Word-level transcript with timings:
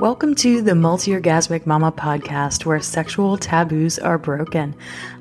Welcome 0.00 0.34
to 0.36 0.62
the 0.62 0.74
Multi 0.74 1.10
Orgasmic 1.10 1.66
Mama 1.66 1.92
podcast, 1.92 2.64
where 2.64 2.80
sexual 2.80 3.36
taboos 3.36 3.98
are 3.98 4.16
broken. 4.16 4.74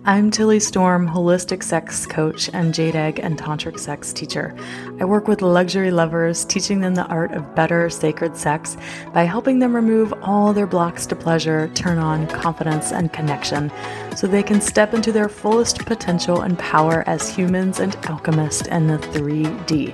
I'm 0.05 0.32
Tilly 0.32 0.62
Storm, 0.62 1.05
holistic 1.05 1.63
sex 1.63 2.05
coach 2.05 2.49
and 2.54 2.73
jade 2.73 2.96
egg 2.96 3.20
and 3.20 3.38
tantric 3.38 3.78
sex 3.78 4.13
teacher. 4.13 4.55
I 5.02 5.04
work 5.04 5.28
with 5.28 5.42
luxury 5.42 5.92
lovers, 5.92 6.46
teaching 6.46 6.79
them 6.79 6.96
the 6.96 7.05
art 7.07 7.34
of 7.34 7.54
better 7.55 7.89
sacred 7.89 8.38
sex 8.38 8.78
by 9.13 9.23
helping 9.23 9.60
them 9.60 9.76
remove 9.76 10.13
all 10.21 10.53
their 10.53 10.65
blocks 10.65 11.05
to 11.07 11.15
pleasure, 11.17 11.69
turn 11.75 11.97
on 11.97 12.27
confidence 12.27 12.93
and 12.93 13.11
connection, 13.11 13.73
so 14.15 14.27
they 14.27 14.43
can 14.43 14.61
step 14.61 14.93
into 14.93 15.11
their 15.11 15.27
fullest 15.27 15.85
potential 15.85 16.39
and 16.39 16.57
power 16.57 17.03
as 17.05 17.27
humans 17.27 17.81
and 17.81 17.98
alchemists 18.05 18.66
in 18.67 18.88
the 18.88 18.98
3D. 18.98 19.93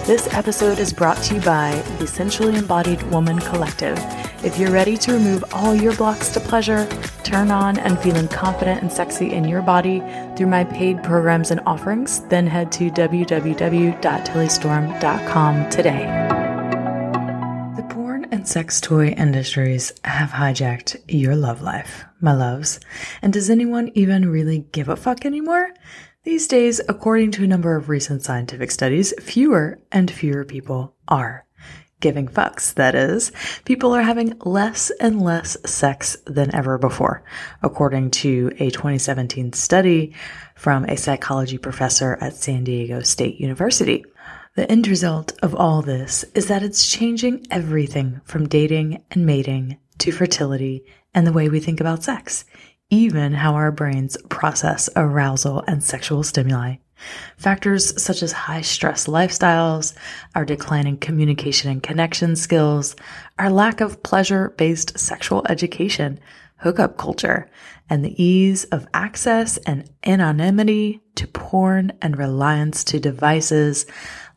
This 0.05 0.29
episode 0.35 0.79
is 0.79 0.93
brought 0.93 1.23
to 1.23 1.37
you 1.37 1.41
by 1.41 1.83
the 1.99 2.07
Sensually 2.07 2.57
Embodied 2.57 3.03
Woman 3.11 3.39
Collective. 3.39 3.97
If 4.45 4.59
you're 4.59 4.71
ready 4.71 4.99
to 4.99 5.15
remove 5.15 5.43
all 5.53 5.75
your 5.75 5.97
blocks 5.97 6.29
to 6.31 6.41
pleasure, 6.41 6.87
turn 7.25 7.51
on 7.51 7.79
and 7.79 7.99
feeling 7.99 8.29
confident 8.29 8.83
and 8.83 8.93
sexy 8.93 9.33
in 9.33 9.45
your 9.45 9.63
body 9.63 10.03
through 10.37 10.49
my 10.49 10.65
paid 10.65 11.03
programs 11.03 11.51
and 11.51 11.63
offerings, 11.65 12.21
then 12.27 12.47
head 12.47 12.71
to 12.73 12.91
www.tillystorm.com 12.91 15.71
today. 15.71 16.05
The 17.77 17.83
porn 17.89 18.27
and 18.31 18.47
sex 18.47 18.79
toy 18.79 19.07
industries 19.09 19.95
have 20.05 20.29
hijacked 20.31 21.03
your 21.09 21.35
love 21.35 21.63
life, 21.63 22.05
my 22.21 22.35
loves. 22.35 22.79
And 23.23 23.33
does 23.33 23.49
anyone 23.49 23.91
even 23.95 24.29
really 24.29 24.67
give 24.71 24.91
a 24.91 24.97
fuck 24.97 25.25
anymore? 25.25 25.71
These 26.25 26.47
days, 26.47 26.83
according 26.89 27.31
to 27.33 27.45
a 27.45 27.49
number 27.49 27.75
of 27.75 27.89
recent 27.89 28.23
scientific 28.23 28.71
studies, 28.71 29.15
fewer 29.19 29.79
and 29.91 30.11
fewer 30.11 30.45
people 30.45 30.95
are 31.09 31.46
giving 32.01 32.29
fucks, 32.29 32.75
that 32.75 32.95
is, 32.95 33.33
people 33.65 33.95
are 33.95 34.03
having 34.03 34.39
less 34.45 34.91
and 35.01 35.23
less 35.23 35.57
sex 35.65 36.17
than 36.27 36.55
ever 36.55 36.79
before, 36.79 37.23
according 37.63 38.11
to 38.11 38.51
a 38.59 38.71
2017 38.71 39.53
study 39.53 40.15
from 40.55 40.85
a 40.85 40.97
psychology 40.97 41.59
professor 41.59 42.19
at 42.21 42.35
San 42.35 42.65
Diego 42.65 43.01
State 43.01 43.41
University. 43.41 44.05
The 44.57 44.71
end 44.71 44.89
result 44.89 45.33
of 45.43 45.55
all 45.55 45.83
this 45.83 46.25
is 46.35 46.49
that 46.49 46.63
it's 46.63 46.91
changing 46.91 47.47
everything 47.51 48.21
from 48.25 48.49
dating 48.49 49.03
and 49.11 49.27
mating 49.27 49.79
to 49.99 50.13
fertility 50.13 50.85
and 51.15 51.27
the 51.27 51.33
way 51.33 51.49
we 51.49 51.61
think 51.61 51.81
about 51.81 52.05
sex, 52.05 52.45
even 52.91 53.35
how 53.35 53.55
our 53.55 53.73
brains 53.73 54.17
process 54.29 54.89
arousal 54.97 55.63
and 55.67 55.83
sexual 55.83 56.23
stimuli. 56.23 56.77
Factors 57.37 58.03
such 58.03 58.23
as 58.23 58.33
high 58.33 58.63
stress 58.63 59.07
lifestyles, 59.07 59.95
our 60.35 60.45
declining 60.45 60.97
communication 60.97 61.71
and 61.71 61.83
connection 61.83 62.37
skills, 62.37 62.97
our 63.39 63.51
lack 63.51 63.81
of 63.81 64.03
pleasure 64.03 64.51
based 64.57 64.99
sexual 64.99 65.45
education, 65.49 66.19
hookup 66.59 66.97
culture, 66.97 67.51
and 67.91 68.05
the 68.05 68.23
ease 68.23 68.65
of 68.65 68.89
access 68.95 69.57
and 69.59 69.91
anonymity 70.05 71.01
to 71.15 71.27
porn 71.27 71.93
and 72.01 72.17
reliance 72.17 72.83
to 72.85 72.99
devices 72.99 73.87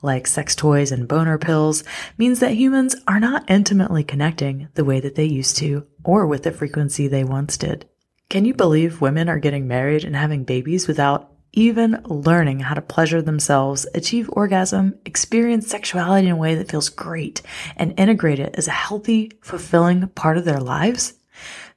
like 0.01 0.27
sex 0.27 0.55
toys 0.55 0.91
and 0.91 1.07
boner 1.07 1.37
pills 1.37 1.83
means 2.17 2.39
that 2.39 2.53
humans 2.53 2.95
are 3.07 3.19
not 3.19 3.49
intimately 3.49 4.03
connecting 4.03 4.69
the 4.75 4.85
way 4.85 4.99
that 4.99 5.15
they 5.15 5.25
used 5.25 5.57
to 5.57 5.85
or 6.03 6.25
with 6.25 6.43
the 6.43 6.51
frequency 6.51 7.07
they 7.07 7.23
once 7.23 7.57
did. 7.57 7.87
Can 8.29 8.45
you 8.45 8.53
believe 8.53 9.01
women 9.01 9.27
are 9.27 9.39
getting 9.39 9.67
married 9.67 10.03
and 10.03 10.15
having 10.15 10.43
babies 10.43 10.87
without 10.87 11.28
even 11.53 12.01
learning 12.05 12.59
how 12.61 12.75
to 12.75 12.81
pleasure 12.81 13.21
themselves, 13.21 13.87
achieve 13.93 14.29
orgasm, 14.33 14.95
experience 15.05 15.67
sexuality 15.67 16.27
in 16.27 16.33
a 16.33 16.37
way 16.37 16.55
that 16.55 16.69
feels 16.69 16.89
great, 16.89 17.41
and 17.75 17.99
integrate 17.99 18.39
it 18.39 18.55
as 18.57 18.67
a 18.67 18.71
healthy, 18.71 19.31
fulfilling 19.41 20.07
part 20.09 20.37
of 20.37 20.45
their 20.45 20.59
lives? 20.59 21.13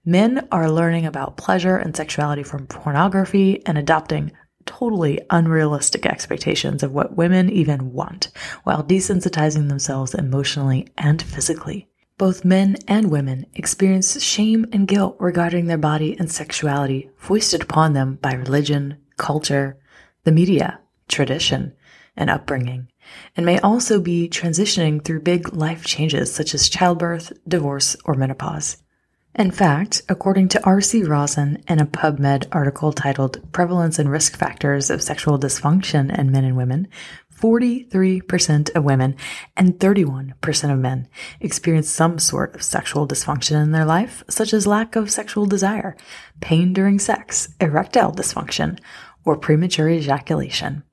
Men 0.05 0.49
are 0.51 0.71
learning 0.71 1.07
about 1.07 1.37
pleasure 1.37 1.77
and 1.77 1.97
sexuality 1.97 2.43
from 2.43 2.67
pornography 2.67 3.65
and 3.67 3.79
adopting 3.79 4.33
totally 4.67 5.21
unrealistic 5.31 6.07
expectations 6.07 6.83
of 6.83 6.93
what 6.93 7.17
women 7.17 7.51
even 7.51 7.93
want, 7.93 8.31
while 8.65 8.83
desensitizing 8.83 9.69
themselves 9.69 10.15
emotionally 10.15 10.89
and 10.99 11.23
physically. 11.23 11.89
Both 12.19 12.45
men 12.45 12.77
and 12.87 13.11
women 13.11 13.47
experience 13.55 14.23
shame 14.23 14.67
and 14.73 14.87
guilt 14.87 15.17
regarding 15.19 15.67
their 15.67 15.79
body 15.79 16.17
and 16.19 16.31
sexuality 16.31 17.11
foisted 17.17 17.63
upon 17.63 17.95
them 17.95 18.19
by 18.23 18.35
religion, 18.35 18.99
culture, 19.17 19.77
the 20.25 20.33
media, 20.33 20.81
tradition, 21.09 21.73
and 22.17 22.31
upbringing, 22.31 22.89
and 23.37 23.47
may 23.47 23.59
also 23.61 24.01
be 24.01 24.29
transitioning 24.29 25.05
through 25.05 25.21
big 25.21 25.55
life 25.55 25.85
changes 25.85 26.33
such 26.33 26.55
as 26.55 26.69
childbirth, 26.69 27.33
divorce, 27.47 27.97
or 28.05 28.15
menopause. 28.15 28.77
In 29.35 29.51
fact, 29.51 30.03
according 30.11 30.49
to 30.49 30.65
R.C. 30.65 31.05
Rosen 31.05 31.63
in 31.67 31.81
a 31.81 31.87
PubMed 31.87 32.49
article 32.53 32.93
titled 32.93 33.41
Prevalence 33.53 33.99
and 33.99 34.11
Risk 34.11 34.37
Factors 34.37 34.91
of 34.91 35.03
Sexual 35.03 35.39
Dysfunction 35.39 36.17
in 36.17 36.31
Men 36.31 36.45
and 36.45 36.57
Women, 36.57 36.89
43% 37.43 38.71
of 38.77 38.85
women 38.85 39.17
and 39.57 39.81
31% 39.81 40.73
of 40.73 40.79
men 40.79 41.09
experience 41.41 41.91
some 41.91 42.21
sort 42.21 42.55
of 42.55 42.63
sexual 42.63 43.09
dysfunction 43.09 43.61
in 43.61 43.73
their 43.73 43.85
life, 43.85 44.23
such 44.31 44.55
as 44.55 44.65
lack 44.65 44.95
of 44.95 45.11
sexual 45.11 45.47
desire, 45.47 45.97
pain 46.41 46.73
during 46.73 47.01
sex, 47.01 47.49
erectile 47.61 48.13
dysfunction, 48.13 48.79
or 49.25 49.37
premature 49.37 49.89
ejaculation. 49.89 50.85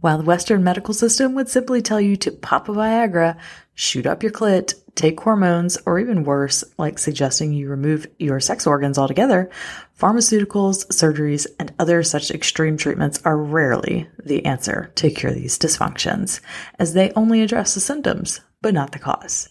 While 0.00 0.18
the 0.18 0.24
Western 0.24 0.62
medical 0.62 0.94
system 0.94 1.34
would 1.34 1.48
simply 1.48 1.82
tell 1.82 2.00
you 2.00 2.16
to 2.16 2.30
pop 2.30 2.68
a 2.68 2.72
Viagra, 2.72 3.38
shoot 3.74 4.06
up 4.06 4.22
your 4.22 4.32
clit, 4.32 4.74
take 4.94 5.20
hormones, 5.20 5.76
or 5.86 5.98
even 5.98 6.24
worse, 6.24 6.62
like 6.78 6.98
suggesting 6.98 7.52
you 7.52 7.68
remove 7.68 8.06
your 8.18 8.38
sex 8.38 8.66
organs 8.66 8.96
altogether, 8.96 9.50
pharmaceuticals, 9.98 10.86
surgeries, 10.88 11.46
and 11.58 11.72
other 11.78 12.02
such 12.02 12.30
extreme 12.30 12.76
treatments 12.76 13.20
are 13.24 13.36
rarely 13.36 14.08
the 14.24 14.44
answer 14.44 14.92
to 14.94 15.10
cure 15.10 15.32
these 15.32 15.58
dysfunctions, 15.58 16.40
as 16.78 16.94
they 16.94 17.12
only 17.12 17.42
address 17.42 17.74
the 17.74 17.80
symptoms, 17.80 18.40
but 18.62 18.74
not 18.74 18.92
the 18.92 18.98
cause. 18.98 19.48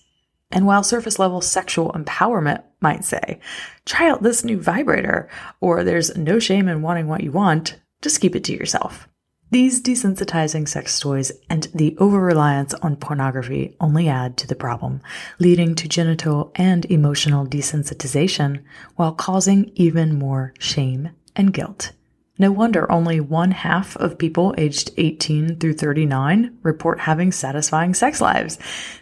And 0.52 0.66
while 0.66 0.82
surface 0.82 1.20
level 1.20 1.42
sexual 1.42 1.92
empowerment 1.92 2.64
might 2.82 3.04
say, 3.04 3.40
try 3.86 4.10
out 4.10 4.24
this 4.24 4.46
new 4.46 4.60
vibrator, 4.60 5.30
or 5.60 5.84
there's 5.84 6.16
no 6.18 6.40
shame 6.40 6.68
in 6.68 6.82
wanting 6.82 7.08
what 7.08 7.22
you 7.22 7.32
want, 7.32 7.80
just 8.02 8.22
keep 8.22 8.36
it 8.36 8.46
to 8.46 8.54
yourself. 8.54 9.09
These 9.52 9.82
desensitizing 9.82 10.68
sex 10.68 11.00
toys 11.00 11.32
and 11.50 11.68
the 11.74 11.98
over 11.98 12.20
reliance 12.20 12.76
on 12.76 12.98
pornography 12.98 13.76
only 13.80 14.08
add 14.08 14.38
to 14.38 14.48
the 14.48 14.56
problem, 14.56 15.02
leading 15.40 15.74
to 15.76 15.88
genital 15.88 16.52
and 16.54 16.86
emotional 16.86 17.48
desensitization 17.48 18.62
while 18.96 19.14
causing 19.14 19.72
even 19.74 20.20
more 20.20 20.54
shame 20.60 21.10
and 21.36 21.52
guilt. 21.52 21.94
No 22.42 22.54
wonder 22.54 22.90
only 22.90 23.20
one 23.20 23.52
half 23.52 23.98
of 23.98 24.18
people 24.18 24.56
aged 24.58 24.92
18 24.96 25.58
through 25.58 25.74
39 25.74 26.58
report 26.64 27.02
having 27.02 27.34
satisfying 27.34 27.94
sex 27.94 28.22
lives. 28.22 28.58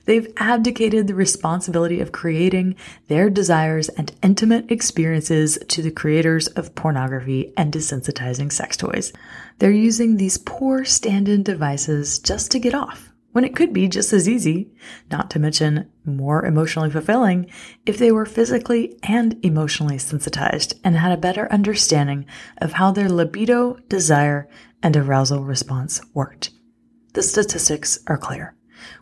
They've 0.05 0.27
abdicated 0.37 1.05
the 1.05 1.13
responsibility 1.13 2.01
of 2.01 2.11
creating 2.11 2.75
their 3.07 3.29
desires 3.29 3.89
and 3.89 4.11
intimate 4.23 4.71
experiences 4.71 5.59
to 5.67 5.83
the 5.83 5.91
creators 5.91 6.47
of 6.47 6.73
pornography 6.73 7.53
and 7.55 7.71
desensitizing 7.71 8.51
sex 8.51 8.75
toys. 8.75 9.13
They're 9.59 9.69
using 9.69 10.17
these 10.17 10.39
poor 10.39 10.83
stand 10.83 11.29
in 11.29 11.43
devices 11.43 12.17
just 12.17 12.49
to 12.51 12.59
get 12.59 12.73
off 12.73 13.13
when 13.37 13.45
it 13.45 13.55
could 13.55 13.71
be 13.71 13.87
just 13.87 14.13
as 14.13 14.27
easy, 14.27 14.67
not 15.11 15.29
to 15.29 15.37
mention 15.37 15.87
more 16.03 16.43
emotionally 16.43 16.89
fulfilling, 16.89 17.45
if 17.85 17.99
they 17.99 18.11
were 18.11 18.25
physically 18.25 18.97
and 19.03 19.37
emotionally 19.45 19.99
sensitized 19.99 20.73
and 20.83 20.95
had 20.95 21.11
a 21.11 21.21
better 21.21 21.47
understanding 21.51 22.25
of 22.57 22.73
how 22.73 22.91
their 22.91 23.07
libido, 23.07 23.77
desire, 23.89 24.49
and 24.81 24.97
arousal 24.97 25.43
response 25.43 26.01
worked. 26.15 26.49
The 27.13 27.21
statistics 27.21 27.99
are 28.07 28.17
clear. 28.17 28.55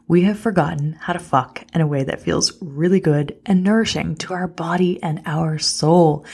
We 0.06 0.24
have 0.24 0.38
forgotten 0.38 0.98
how 1.00 1.14
to 1.14 1.20
fuck 1.20 1.64
in 1.74 1.80
a 1.80 1.88
way 1.88 2.04
that 2.04 2.22
feels 2.22 2.62
really 2.62 3.00
good 3.00 3.40
and 3.46 3.64
nourishing 3.64 4.18
to 4.18 4.34
our 4.34 4.50
body 4.50 5.02
and 5.02 5.22
our 5.26 5.60
soul. 5.60 6.26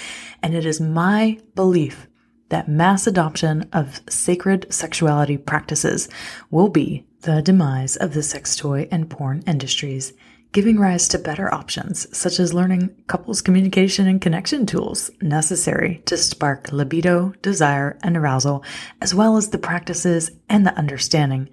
And 0.42 0.56
it 0.56 0.66
is 0.66 0.82
my 0.82 1.38
belief 1.54 2.08
that 2.50 2.68
mass 2.68 3.06
adoption 3.06 3.70
of 3.72 4.02
sacred 4.10 4.74
sexuality 4.74 5.38
practices 5.38 6.10
will 6.50 6.70
be 6.70 7.06
the 7.22 7.42
demise 7.42 7.96
of 7.98 8.14
the 8.14 8.24
sex 8.24 8.56
toy 8.56 8.88
and 8.92 9.10
porn 9.10 9.44
industries, 9.46 10.14
giving 10.54 10.80
rise 10.80 11.08
to 11.08 11.20
better 11.20 11.54
options 11.54 12.08
such 12.18 12.40
as 12.40 12.54
learning 12.54 12.90
couples 13.08 13.42
communication 13.42 14.08
and 14.08 14.22
connection 14.22 14.66
tools 14.66 15.12
necessary 15.22 16.02
to 16.06 16.18
spark 16.18 16.72
libido, 16.72 17.32
desire, 17.44 17.98
and 18.02 18.18
arousal, 18.18 18.64
as 19.02 19.14
well 19.14 19.38
as 19.38 19.50
the 19.50 19.60
practices 19.60 20.32
and 20.50 20.66
the 20.66 20.76
understanding 20.76 21.48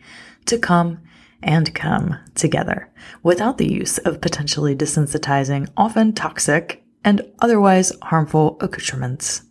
to 0.47 0.59
come 0.59 1.01
and 1.43 1.75
come 1.75 2.19
together 2.35 2.91
without 3.23 3.59
the 3.59 3.71
use 3.71 3.99
of 3.99 4.23
potentially 4.23 4.75
desensitizing, 4.75 5.69
often 5.77 6.15
toxic, 6.15 6.83
and 7.05 7.23
otherwise 7.41 7.93
harmful 8.03 8.57
accoutrements. 8.61 9.43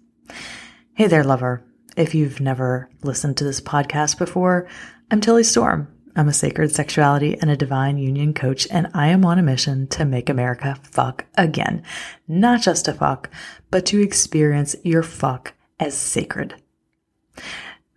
Hey 0.95 1.07
there, 1.07 1.23
lover. 1.23 1.63
If 1.95 2.13
you've 2.13 2.41
never 2.41 2.89
listened 3.03 3.37
to 3.37 3.43
this 3.43 3.61
podcast 3.61 4.17
before, 4.17 4.67
I'm 5.09 5.21
Tilly 5.21 5.43
Storm. 5.43 5.87
I'm 6.17 6.27
a 6.27 6.33
sacred 6.33 6.73
sexuality 6.73 7.37
and 7.39 7.51
a 7.51 7.55
divine 7.55 7.99
union 7.99 8.33
coach, 8.33 8.67
and 8.71 8.87
I 8.91 9.09
am 9.09 9.23
on 9.23 9.37
a 9.37 9.43
mission 9.43 9.85
to 9.89 10.03
make 10.03 10.29
America 10.29 10.75
fuck 10.81 11.25
again. 11.37 11.83
Not 12.27 12.61
just 12.61 12.85
to 12.85 12.93
fuck, 12.93 13.29
but 13.69 13.85
to 13.85 14.01
experience 14.01 14.75
your 14.83 15.03
fuck 15.03 15.53
as 15.79 15.95
sacred. 15.95 16.55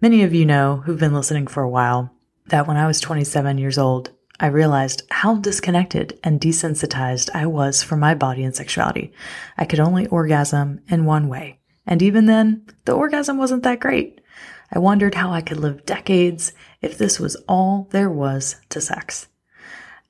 Many 0.02 0.22
of 0.22 0.34
you 0.34 0.44
know 0.44 0.82
who've 0.84 1.00
been 1.00 1.14
listening 1.14 1.46
for 1.46 1.62
a 1.62 1.68
while 1.68 2.14
that 2.48 2.68
when 2.68 2.76
I 2.76 2.86
was 2.86 3.00
27 3.00 3.56
years 3.56 3.78
old, 3.78 4.10
I 4.38 4.48
realized 4.48 5.02
how 5.10 5.36
disconnected 5.36 6.18
and 6.22 6.38
desensitized 6.38 7.30
I 7.34 7.46
was 7.46 7.82
from 7.82 8.00
my 8.00 8.14
body 8.14 8.44
and 8.44 8.54
sexuality. 8.54 9.14
I 9.56 9.64
could 9.64 9.80
only 9.80 10.06
orgasm 10.08 10.80
in 10.88 11.06
one 11.06 11.28
way. 11.28 11.58
And 11.86 12.02
even 12.02 12.26
then, 12.26 12.66
the 12.84 12.92
orgasm 12.92 13.38
wasn't 13.38 13.62
that 13.62 13.80
great. 13.80 14.19
I 14.72 14.78
wondered 14.78 15.14
how 15.14 15.32
I 15.32 15.40
could 15.40 15.58
live 15.58 15.84
decades 15.84 16.52
if 16.80 16.96
this 16.96 17.18
was 17.18 17.36
all 17.48 17.88
there 17.90 18.10
was 18.10 18.56
to 18.68 18.80
sex. 18.80 19.26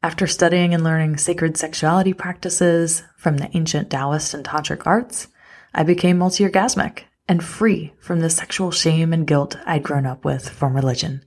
After 0.03 0.27
studying 0.27 0.75
and 0.75 0.83
learning 0.83 1.19
sacred 1.19 1.57
sexuality 1.57 2.13
practices 2.13 3.03
from 3.17 3.37
the 3.37 3.55
ancient 3.57 3.91
Taoist 3.91 4.35
and 4.35 4.45
Tantric 4.45 4.87
arts, 4.87 5.29
I 5.75 5.83
became 5.83 6.19
multi-orgasmic 6.19 7.05
and 7.29 7.45
free 7.45 7.93
from 8.01 8.21
the 8.21 8.31
sexual 8.31 8.71
shame 8.71 9.13
and 9.13 9.27
guilt 9.27 9.57
I'd 9.67 9.83
grown 9.83 10.07
up 10.07 10.25
with 10.25 10.49
from 10.49 10.75
religion. 10.75 11.25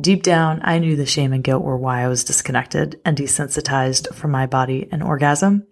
Deep 0.00 0.22
down, 0.22 0.60
I 0.64 0.78
knew 0.78 0.96
the 0.96 1.06
shame 1.06 1.32
and 1.32 1.44
guilt 1.44 1.62
were 1.62 1.76
why 1.76 2.02
I 2.02 2.08
was 2.08 2.24
disconnected 2.24 3.00
and 3.04 3.16
desensitized 3.16 4.14
from 4.14 4.30
my 4.30 4.46
body 4.46 4.88
and 4.90 5.02
orgasm. 5.02 5.66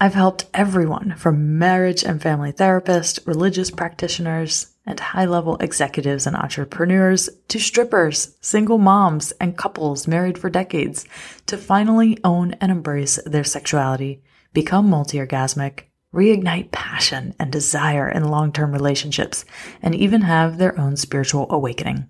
I've 0.00 0.14
helped 0.14 0.46
everyone 0.54 1.16
from 1.16 1.58
marriage 1.58 2.04
and 2.04 2.22
family 2.22 2.52
therapists, 2.52 3.26
religious 3.26 3.70
practitioners, 3.70 4.74
and 4.88 4.98
high 4.98 5.26
level 5.26 5.58
executives 5.58 6.26
and 6.26 6.34
entrepreneurs 6.34 7.28
to 7.46 7.60
strippers, 7.60 8.34
single 8.40 8.78
moms, 8.78 9.32
and 9.32 9.56
couples 9.56 10.08
married 10.08 10.38
for 10.38 10.48
decades 10.48 11.04
to 11.46 11.58
finally 11.58 12.18
own 12.24 12.52
and 12.54 12.72
embrace 12.72 13.20
their 13.26 13.44
sexuality, 13.44 14.22
become 14.54 14.88
multi 14.88 15.18
orgasmic, 15.18 15.82
reignite 16.12 16.72
passion 16.72 17.34
and 17.38 17.52
desire 17.52 18.08
in 18.08 18.24
long 18.24 18.50
term 18.50 18.72
relationships, 18.72 19.44
and 19.82 19.94
even 19.94 20.22
have 20.22 20.56
their 20.56 20.76
own 20.80 20.96
spiritual 20.96 21.46
awakening. 21.50 22.08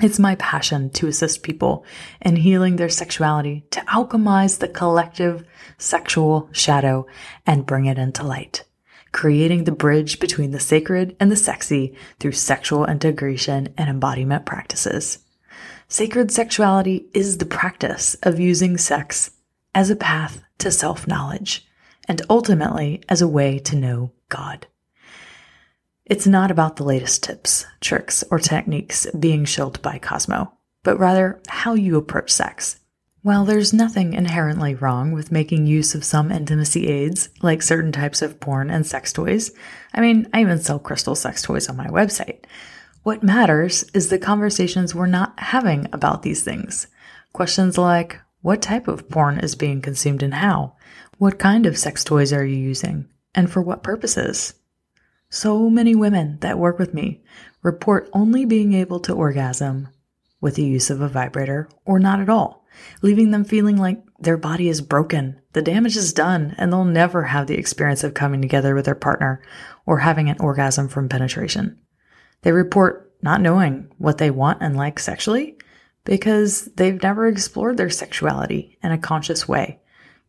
It's 0.00 0.18
my 0.18 0.34
passion 0.34 0.90
to 0.90 1.06
assist 1.06 1.44
people 1.44 1.84
in 2.20 2.34
healing 2.34 2.74
their 2.74 2.88
sexuality, 2.88 3.66
to 3.70 3.80
alchemize 3.82 4.58
the 4.58 4.66
collective 4.66 5.44
sexual 5.78 6.48
shadow 6.50 7.06
and 7.46 7.66
bring 7.66 7.84
it 7.84 7.98
into 7.98 8.24
light, 8.24 8.64
creating 9.12 9.64
the 9.64 9.72
bridge 9.72 10.18
between 10.18 10.50
the 10.50 10.60
sacred 10.60 11.14
and 11.20 11.30
the 11.30 11.36
sexy 11.36 11.94
through 12.18 12.32
sexual 12.32 12.86
integration 12.86 13.72
and 13.76 13.88
embodiment 13.88 14.46
practices. 14.46 15.18
Sacred 15.88 16.30
sexuality 16.30 17.06
is 17.12 17.38
the 17.38 17.44
practice 17.44 18.14
of 18.22 18.40
using 18.40 18.78
sex 18.78 19.32
as 19.74 19.90
a 19.90 19.96
path 19.96 20.42
to 20.58 20.70
self 20.70 21.06
knowledge 21.06 21.66
and 22.08 22.22
ultimately 22.28 23.02
as 23.08 23.22
a 23.22 23.28
way 23.28 23.58
to 23.58 23.76
know 23.76 24.12
God. 24.28 24.66
It's 26.04 26.26
not 26.26 26.50
about 26.50 26.76
the 26.76 26.84
latest 26.84 27.22
tips, 27.22 27.64
tricks, 27.80 28.24
or 28.30 28.38
techniques 28.38 29.06
being 29.18 29.44
shilled 29.44 29.80
by 29.82 29.98
Cosmo, 29.98 30.52
but 30.82 30.98
rather 30.98 31.40
how 31.48 31.74
you 31.74 31.96
approach 31.96 32.32
sex. 32.32 32.80
While 33.24 33.44
there's 33.44 33.72
nothing 33.72 34.14
inherently 34.14 34.74
wrong 34.74 35.12
with 35.12 35.30
making 35.30 35.68
use 35.68 35.94
of 35.94 36.02
some 36.02 36.32
intimacy 36.32 36.88
aids, 36.88 37.28
like 37.40 37.62
certain 37.62 37.92
types 37.92 38.20
of 38.20 38.40
porn 38.40 38.68
and 38.68 38.84
sex 38.84 39.12
toys, 39.12 39.52
I 39.94 40.00
mean, 40.00 40.28
I 40.34 40.40
even 40.40 40.58
sell 40.58 40.80
crystal 40.80 41.14
sex 41.14 41.40
toys 41.40 41.68
on 41.68 41.76
my 41.76 41.86
website. 41.86 42.46
What 43.04 43.22
matters 43.22 43.84
is 43.94 44.08
the 44.08 44.18
conversations 44.18 44.92
we're 44.92 45.06
not 45.06 45.38
having 45.38 45.86
about 45.92 46.24
these 46.24 46.42
things. 46.42 46.88
Questions 47.32 47.78
like, 47.78 48.18
what 48.40 48.60
type 48.60 48.88
of 48.88 49.08
porn 49.08 49.38
is 49.38 49.54
being 49.54 49.80
consumed 49.80 50.24
and 50.24 50.34
how? 50.34 50.74
What 51.18 51.38
kind 51.38 51.64
of 51.64 51.78
sex 51.78 52.02
toys 52.02 52.32
are 52.32 52.44
you 52.44 52.56
using? 52.56 53.08
And 53.36 53.48
for 53.48 53.62
what 53.62 53.84
purposes? 53.84 54.54
So 55.30 55.70
many 55.70 55.94
women 55.94 56.38
that 56.40 56.58
work 56.58 56.80
with 56.80 56.92
me 56.92 57.22
report 57.62 58.10
only 58.12 58.44
being 58.46 58.72
able 58.72 58.98
to 58.98 59.14
orgasm 59.14 59.90
with 60.40 60.56
the 60.56 60.64
use 60.64 60.90
of 60.90 61.00
a 61.00 61.08
vibrator 61.08 61.68
or 61.84 62.00
not 62.00 62.18
at 62.18 62.28
all, 62.28 62.61
leaving 63.02 63.30
them 63.30 63.44
feeling 63.44 63.76
like 63.76 64.02
their 64.20 64.36
body 64.36 64.68
is 64.68 64.80
broken, 64.80 65.40
the 65.52 65.62
damage 65.62 65.96
is 65.96 66.12
done, 66.12 66.54
and 66.58 66.72
they'll 66.72 66.84
never 66.84 67.24
have 67.24 67.46
the 67.46 67.58
experience 67.58 68.04
of 68.04 68.14
coming 68.14 68.40
together 68.40 68.74
with 68.74 68.84
their 68.84 68.94
partner 68.94 69.42
or 69.86 69.98
having 69.98 70.28
an 70.28 70.36
orgasm 70.40 70.88
from 70.88 71.08
penetration. 71.08 71.78
They 72.42 72.52
report 72.52 73.12
not 73.22 73.40
knowing 73.40 73.88
what 73.98 74.18
they 74.18 74.30
want 74.30 74.62
and 74.62 74.76
like 74.76 74.98
sexually 74.98 75.56
because 76.04 76.66
they've 76.76 77.02
never 77.02 77.26
explored 77.26 77.76
their 77.76 77.90
sexuality 77.90 78.78
in 78.82 78.90
a 78.90 78.98
conscious 78.98 79.46
way, 79.46 79.80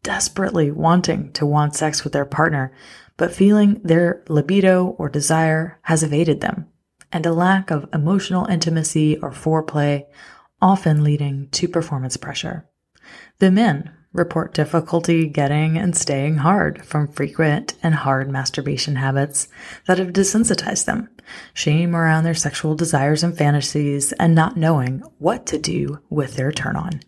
desperately 0.04 0.70
wanting 0.72 1.32
to 1.34 1.46
want 1.46 1.76
sex 1.76 2.04
with 2.04 2.14
their 2.14 2.26
partner, 2.26 2.72
but 3.18 3.34
feeling 3.34 3.82
their 3.84 4.24
libido 4.28 4.88
or 5.00 5.10
desire 5.10 5.80
has 5.84 6.04
evaded 6.04 6.42
them, 6.42 6.68
and 7.12 7.26
a 7.26 7.34
lack 7.34 7.72
of 7.72 7.90
emotional 7.94 8.46
intimacy 8.46 9.18
or 9.18 9.32
foreplay, 9.32 10.06
often 10.64 11.04
leading 11.04 11.50
to 11.50 11.68
performance 11.68 12.16
pressure. 12.16 12.66
The 13.40 13.52
men 13.52 13.92
report 14.14 14.54
difficulty 14.54 15.28
getting 15.28 15.78
and 15.78 15.94
staying 15.94 16.38
hard 16.38 16.86
from 16.86 17.10
frequent 17.10 17.74
and 17.84 17.94
hard 17.94 18.32
masturbation 18.32 18.96
habits 18.96 19.50
that 19.88 19.98
have 19.98 20.14
desensitized 20.14 20.86
them, 20.86 21.10
shame 21.54 21.94
around 21.94 22.24
their 22.24 22.34
sexual 22.34 22.76
desires 22.76 23.24
and 23.24 23.38
fantasies, 23.38 24.14
and 24.14 24.34
not 24.34 24.56
knowing 24.56 25.04
what 25.18 25.46
to 25.48 25.58
do 25.58 26.00
with 26.10 26.38
their 26.38 26.52
turn 26.54 26.78
on. 26.78 27.02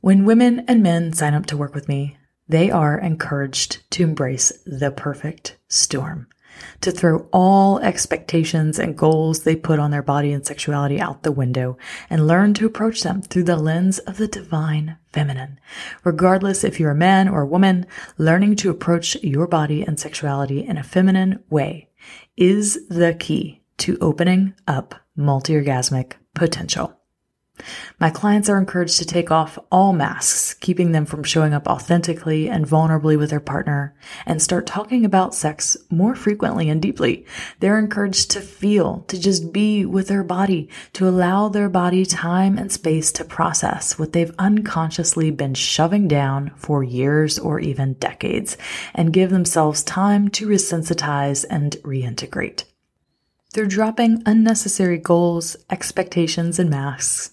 When 0.00 0.24
women 0.24 0.64
and 0.68 0.80
men 0.80 1.12
sign 1.12 1.34
up 1.34 1.46
to 1.46 1.56
work 1.56 1.74
with 1.74 1.88
me, 1.88 2.18
they 2.48 2.70
are 2.70 2.98
encouraged 2.98 3.90
to 3.90 4.04
embrace 4.04 4.52
the 4.64 4.92
perfect 4.92 5.58
storm, 5.66 6.28
to 6.80 6.90
throw 6.90 7.28
all 7.32 7.78
expectations 7.80 8.78
and 8.78 8.96
goals 8.96 9.42
they 9.42 9.56
put 9.56 9.78
on 9.78 9.90
their 9.90 10.02
body 10.02 10.32
and 10.32 10.46
sexuality 10.46 11.00
out 11.00 11.22
the 11.22 11.32
window 11.32 11.76
and 12.08 12.26
learn 12.26 12.54
to 12.54 12.66
approach 12.66 13.02
them 13.02 13.22
through 13.22 13.44
the 13.44 13.56
lens 13.56 13.98
of 14.00 14.16
the 14.16 14.28
divine 14.28 14.96
feminine. 15.12 15.58
Regardless 16.04 16.64
if 16.64 16.78
you're 16.78 16.90
a 16.90 16.94
man 16.94 17.28
or 17.28 17.42
a 17.42 17.46
woman, 17.46 17.86
learning 18.18 18.56
to 18.56 18.70
approach 18.70 19.16
your 19.22 19.46
body 19.46 19.82
and 19.82 19.98
sexuality 19.98 20.64
in 20.64 20.76
a 20.76 20.82
feminine 20.82 21.42
way 21.50 21.88
is 22.36 22.86
the 22.88 23.14
key 23.14 23.62
to 23.78 23.96
opening 24.00 24.54
up 24.66 24.94
multi-orgasmic 25.16 26.12
potential. 26.34 26.99
My 27.98 28.10
clients 28.10 28.48
are 28.48 28.58
encouraged 28.58 28.98
to 28.98 29.04
take 29.04 29.30
off 29.30 29.58
all 29.70 29.92
masks, 29.92 30.54
keeping 30.54 30.92
them 30.92 31.06
from 31.06 31.22
showing 31.22 31.52
up 31.52 31.66
authentically 31.66 32.48
and 32.48 32.66
vulnerably 32.66 33.18
with 33.18 33.30
their 33.30 33.40
partner, 33.40 33.94
and 34.26 34.40
start 34.40 34.66
talking 34.66 35.04
about 35.04 35.34
sex 35.34 35.76
more 35.90 36.14
frequently 36.14 36.68
and 36.68 36.80
deeply. 36.80 37.26
They're 37.58 37.78
encouraged 37.78 38.30
to 38.32 38.40
feel, 38.40 39.04
to 39.08 39.20
just 39.20 39.52
be 39.52 39.84
with 39.84 40.08
their 40.08 40.24
body, 40.24 40.68
to 40.94 41.08
allow 41.08 41.48
their 41.48 41.68
body 41.68 42.06
time 42.06 42.56
and 42.58 42.72
space 42.72 43.12
to 43.12 43.24
process 43.24 43.98
what 43.98 44.12
they've 44.12 44.34
unconsciously 44.38 45.30
been 45.30 45.54
shoving 45.54 46.08
down 46.08 46.52
for 46.56 46.82
years 46.82 47.38
or 47.38 47.60
even 47.60 47.94
decades, 47.94 48.56
and 48.94 49.12
give 49.12 49.30
themselves 49.30 49.82
time 49.82 50.28
to 50.30 50.48
resensitize 50.48 51.44
and 51.50 51.72
reintegrate. 51.82 52.64
They're 53.52 53.66
dropping 53.66 54.22
unnecessary 54.26 54.98
goals, 54.98 55.56
expectations, 55.70 56.58
and 56.60 56.70
masks 56.70 57.32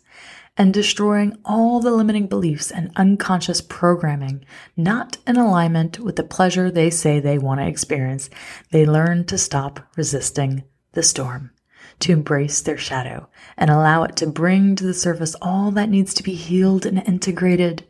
and 0.57 0.73
destroying 0.73 1.37
all 1.45 1.79
the 1.79 1.91
limiting 1.91 2.27
beliefs 2.27 2.71
and 2.71 2.91
unconscious 2.95 3.61
programming 3.61 4.43
not 4.75 5.17
in 5.27 5.37
alignment 5.37 5.99
with 5.99 6.15
the 6.15 6.23
pleasure 6.23 6.71
they 6.71 6.89
say 6.89 7.19
they 7.19 7.37
want 7.37 7.59
to 7.59 7.67
experience, 7.67 8.29
they 8.71 8.85
learn 8.85 9.23
to 9.25 9.37
stop 9.37 9.79
resisting 9.95 10.63
the 10.93 11.03
storm, 11.03 11.51
to 11.99 12.11
embrace 12.11 12.61
their 12.61 12.77
shadow 12.77 13.29
and 13.55 13.69
allow 13.69 14.03
it 14.03 14.15
to 14.15 14.25
bring 14.25 14.75
to 14.75 14.83
the 14.83 14.93
surface 14.93 15.35
all 15.41 15.69
that 15.71 15.89
needs 15.89 16.13
to 16.15 16.23
be 16.23 16.33
healed 16.33 16.85
and 16.85 17.07
integrated. 17.07 17.85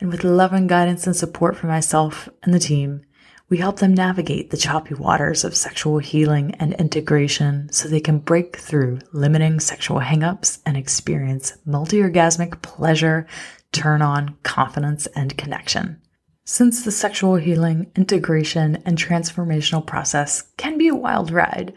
And 0.00 0.10
with 0.10 0.24
love 0.24 0.52
and 0.52 0.68
guidance 0.68 1.06
and 1.06 1.16
support 1.16 1.56
from 1.56 1.70
myself 1.70 2.28
and 2.42 2.54
the 2.54 2.60
team, 2.60 3.04
we 3.50 3.56
help 3.56 3.78
them 3.78 3.94
navigate 3.94 4.50
the 4.50 4.56
choppy 4.56 4.94
waters 4.94 5.42
of 5.42 5.56
sexual 5.56 5.98
healing 5.98 6.54
and 6.56 6.74
integration 6.74 7.68
so 7.72 7.88
they 7.88 8.00
can 8.00 8.18
break 8.18 8.58
through 8.58 8.98
limiting 9.12 9.58
sexual 9.58 10.00
hangups 10.00 10.60
and 10.66 10.76
experience 10.76 11.56
multi-orgasmic 11.64 12.60
pleasure, 12.60 13.26
turn 13.72 14.02
on, 14.02 14.36
confidence, 14.42 15.06
and 15.16 15.36
connection. 15.38 16.00
Since 16.44 16.84
the 16.84 16.90
sexual 16.90 17.36
healing, 17.36 17.90
integration, 17.96 18.82
and 18.84 18.98
transformational 18.98 19.86
process 19.86 20.42
can 20.56 20.76
be 20.76 20.88
a 20.88 20.94
wild 20.94 21.30
ride, 21.30 21.74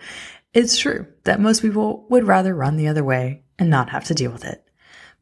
it's 0.54 0.78
true 0.78 1.08
that 1.24 1.40
most 1.40 1.62
people 1.62 2.06
would 2.10 2.26
rather 2.26 2.54
run 2.54 2.76
the 2.76 2.90
other 2.90 3.04
way 3.04 3.44
and 3.58 3.70
not 3.70 3.90
have 3.92 4.04
to 4.06 4.14
deal 4.14 4.32
with 4.32 4.44
it. 4.44 4.66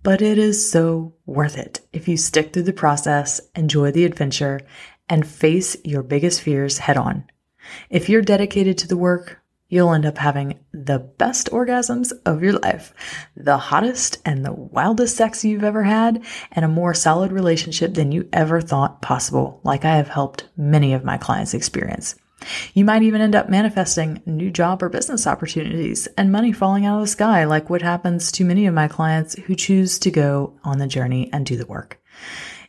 but 0.02 0.22
it 0.22 0.38
is 0.38 0.70
so 0.72 1.14
worth 1.26 1.58
it 1.58 1.82
if 1.92 2.08
you 2.08 2.18
stick 2.18 2.54
through 2.54 2.64
the 2.64 2.74
process, 2.74 3.42
enjoy 3.56 3.92
the 3.92 4.06
adventure, 4.06 4.62
and 5.10 5.28
face 5.28 5.76
your 5.84 6.04
biggest 6.04 6.42
fears 6.42 6.78
head 6.78 6.98
on. 6.98 7.26
If 7.90 8.08
you're 8.08 8.22
dedicated 8.22 8.78
to 8.80 8.88
the 8.88 8.98
work, 8.98 9.42
you'll 9.70 9.94
end 9.94 10.06
up 10.06 10.18
having 10.18 10.60
the 10.74 11.00
best 11.00 11.50
orgasms 11.52 12.12
of 12.26 12.42
your 12.42 12.54
life, 12.54 12.94
the 13.36 13.58
hottest 13.58 14.18
and 14.26 14.44
the 14.44 14.54
wildest 14.54 15.16
sex 15.16 15.46
you've 15.46 15.64
ever 15.64 15.84
had, 15.84 16.24
and 16.52 16.66
a 16.66 16.70
more 16.70 16.94
solid 16.94 17.32
relationship 17.32 17.94
than 17.94 18.12
you 18.12 18.28
ever 18.34 18.62
thought 18.62 19.02
possible, 19.02 19.62
like 19.64 19.86
I 19.86 19.98
have 19.98 20.08
helped 20.08 20.50
many 20.58 20.94
of 20.94 21.04
my 21.04 21.18
clients 21.18 21.54
experience. 21.54 22.16
You 22.74 22.86
might 22.86 23.04
even 23.04 23.22
end 23.22 23.36
up 23.36 23.50
manifesting 23.50 24.22
new 24.26 24.50
job 24.50 24.82
or 24.82 24.90
business 24.90 25.28
opportunities 25.28 26.08
and 26.18 26.32
money 26.32 26.54
falling 26.54 26.86
out 26.86 26.96
of 26.96 27.02
the 27.02 27.08
sky, 27.08 27.44
like 27.44 27.70
what 27.70 27.82
happens 27.82 28.32
to 28.34 28.46
many 28.46 28.66
of 28.66 28.74
my 28.74 28.88
clients 28.88 29.36
who 29.36 29.56
choose 29.56 30.00
to 30.00 30.12
go 30.12 30.58
on 30.64 30.78
the 30.80 30.88
journey 30.88 31.30
and 31.34 31.46
do 31.46 31.58
the 31.58 31.66
work. 31.66 32.02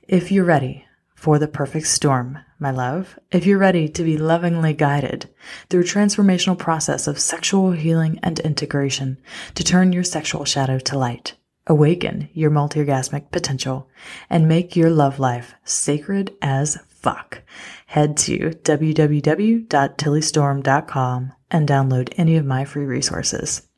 If 0.08 0.32
you're 0.32 0.44
ready 0.44 0.84
for 1.20 1.38
the 1.38 1.46
perfect 1.46 1.86
storm, 1.86 2.38
my 2.58 2.70
love, 2.70 3.18
if 3.30 3.44
you're 3.44 3.58
ready 3.58 3.90
to 3.90 4.02
be 4.02 4.16
lovingly 4.16 4.72
guided 4.72 5.28
through 5.68 5.82
a 5.82 5.84
transformational 5.84 6.56
process 6.56 7.06
of 7.06 7.20
sexual 7.20 7.72
healing 7.72 8.18
and 8.22 8.40
integration 8.40 9.18
to 9.54 9.62
turn 9.62 9.92
your 9.92 10.02
sexual 10.02 10.46
shadow 10.46 10.78
to 10.78 10.96
light, 10.96 11.34
awaken 11.66 12.30
your 12.32 12.48
multi-orgasmic 12.48 13.30
potential, 13.30 13.86
and 14.30 14.48
make 14.48 14.74
your 14.74 14.88
love 14.88 15.18
life 15.18 15.52
sacred 15.62 16.34
as 16.40 16.78
fuck, 16.88 17.42
head 17.84 18.16
to 18.16 18.52
www.tillystorm.com 18.62 21.32
and 21.50 21.68
download 21.68 22.14
any 22.16 22.36
of 22.36 22.46
my 22.46 22.64
free 22.64 22.86
resources. 22.86 23.68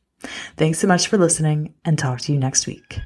Thanks 0.55 0.79
so 0.79 0.87
much 0.87 1.07
for 1.07 1.17
listening 1.17 1.73
and 1.83 1.99
talk 1.99 2.21
to 2.21 2.31
you 2.31 2.39
next 2.39 2.67
week. 2.67 3.01